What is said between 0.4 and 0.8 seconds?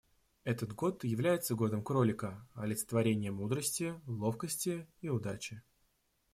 Этот